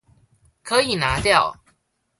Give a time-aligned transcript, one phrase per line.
[0.63, 1.55] 可以拿掉